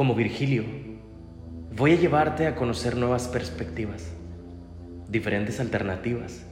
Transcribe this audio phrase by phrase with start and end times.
[0.00, 0.64] Como Virgilio,
[1.76, 4.10] voy a llevarte a conocer nuevas perspectivas,
[5.10, 6.46] diferentes alternativas.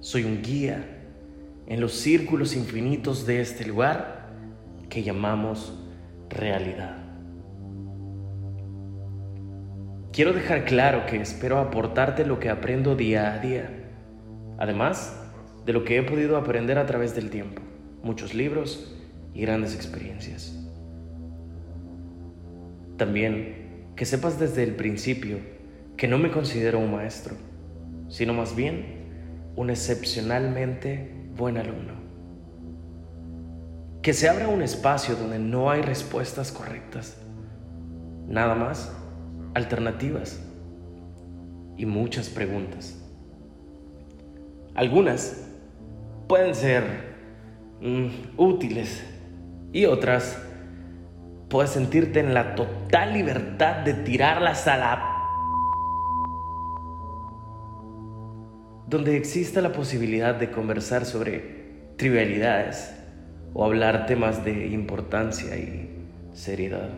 [0.00, 0.84] Soy un guía
[1.68, 4.28] en los círculos infinitos de este lugar
[4.88, 5.78] que llamamos
[6.28, 6.96] realidad.
[10.12, 13.70] Quiero dejar claro que espero aportarte lo que aprendo día a día,
[14.58, 15.16] además
[15.64, 17.62] de lo que he podido aprender a través del tiempo,
[18.02, 18.99] muchos libros
[19.34, 20.56] y grandes experiencias.
[22.96, 25.38] También que sepas desde el principio
[25.96, 27.36] que no me considero un maestro,
[28.08, 31.94] sino más bien un excepcionalmente buen alumno.
[34.02, 37.18] Que se abra un espacio donde no hay respuestas correctas,
[38.26, 38.90] nada más
[39.54, 40.42] alternativas
[41.76, 42.96] y muchas preguntas.
[44.74, 45.46] Algunas
[46.28, 46.84] pueden ser
[47.80, 49.02] mm, útiles
[49.72, 50.40] y otras
[51.48, 55.06] puedes sentirte en la total libertad de tirarlas a la...
[58.86, 62.92] donde exista la posibilidad de conversar sobre trivialidades
[63.54, 66.88] o hablar temas de importancia y seriedad,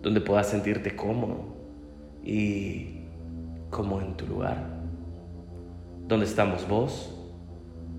[0.00, 1.56] donde puedas sentirte cómodo
[2.22, 3.02] y
[3.68, 4.66] como en tu lugar,
[6.06, 7.18] donde estamos vos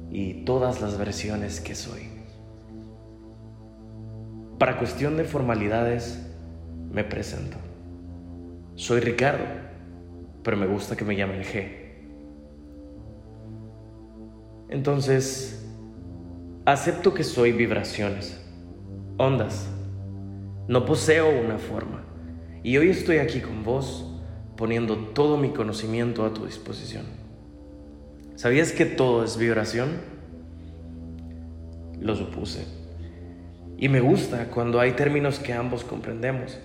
[0.10, 2.23] y todas las versiones que soy.
[4.64, 6.26] Para cuestión de formalidades,
[6.90, 7.58] me presento.
[8.76, 9.44] Soy Ricardo,
[10.42, 11.68] pero me gusta que me llamen G.
[14.70, 15.70] Entonces,
[16.64, 18.42] acepto que soy vibraciones,
[19.18, 19.68] ondas.
[20.70, 22.06] No poseo una forma.
[22.64, 24.18] Y hoy estoy aquí con vos,
[24.56, 27.04] poniendo todo mi conocimiento a tu disposición.
[28.36, 29.90] ¿Sabías que todo es vibración?
[32.00, 32.83] Lo supuse.
[33.78, 36.60] Y me gusta cuando hay términos que ambos comprendemos,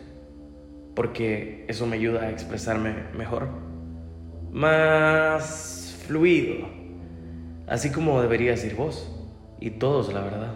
[0.95, 3.48] porque eso me ayuda a expresarme mejor,
[4.51, 6.69] más fluido,
[7.67, 9.14] así como debería decir vos,
[9.61, 10.55] y todos, la verdad,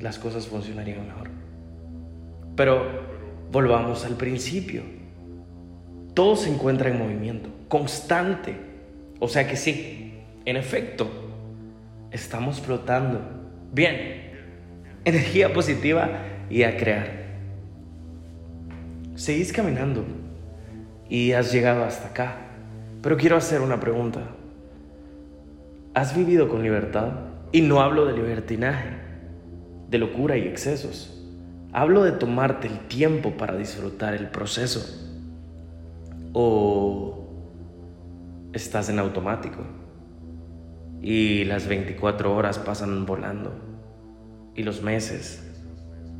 [0.00, 1.30] las cosas funcionarían mejor.
[2.56, 2.86] Pero
[3.50, 4.82] volvamos al principio.
[6.14, 8.56] Todo se encuentra en movimiento, constante.
[9.20, 10.14] O sea que sí,
[10.44, 11.08] en efecto,
[12.10, 13.20] estamos flotando.
[13.72, 14.31] Bien,
[15.04, 16.08] energía positiva
[16.48, 17.22] y a crear.
[19.14, 20.04] Seguís caminando
[21.08, 22.36] y has llegado hasta acá,
[23.02, 24.20] pero quiero hacer una pregunta.
[25.94, 27.10] ¿Has vivido con libertad?
[27.52, 28.90] Y no hablo de libertinaje,
[29.90, 31.18] de locura y excesos.
[31.72, 34.80] Hablo de tomarte el tiempo para disfrutar el proceso.
[36.32, 37.28] ¿O
[38.54, 39.62] estás en automático?
[41.02, 43.71] Y las 24 horas pasan volando
[44.54, 45.42] y los meses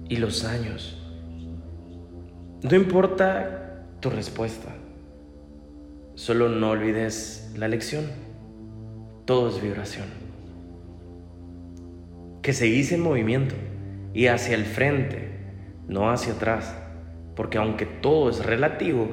[0.09, 0.98] y los años.
[2.62, 4.69] No importa tu respuesta,
[6.15, 8.06] solo no olvides la lección.
[9.25, 10.06] Todo es vibración.
[12.43, 13.54] Que seguís en movimiento
[14.15, 15.31] y hacia el frente,
[15.88, 16.76] no hacia atrás,
[17.37, 19.09] porque aunque todo es relativo,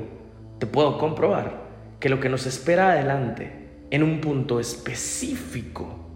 [0.59, 1.69] te puedo comprobar
[1.99, 3.51] que lo que nos espera adelante,
[3.91, 6.07] en un punto específico,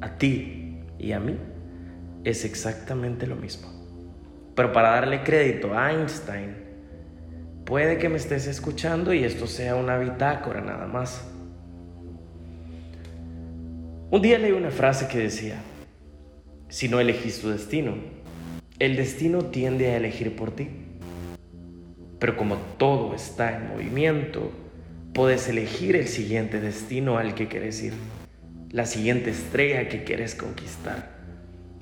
[0.00, 1.36] a ti y a mí,
[2.24, 3.68] es exactamente lo mismo.
[4.54, 6.56] Pero para darle crédito a Einstein,
[7.64, 11.24] puede que me estés escuchando y esto sea una bitácora nada más.
[14.10, 15.60] Un día leí una frase que decía,
[16.68, 17.94] si no elegís tu destino,
[18.78, 20.68] el destino tiende a elegir por ti.
[22.18, 24.50] Pero como todo está en movimiento,
[25.12, 27.92] puedes elegir el siguiente destino al que quieres ir,
[28.70, 31.17] la siguiente estrella que quieres conquistar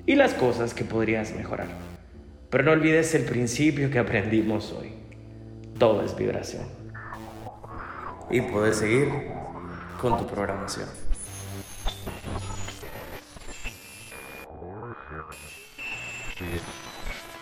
[0.07, 1.67] y las cosas que podrías mejorar.
[2.49, 4.93] Pero no olvides el principio que aprendimos hoy.
[5.77, 6.63] Todo es vibración.
[8.31, 9.09] Y puedes seguir
[10.01, 11.06] con tu programación.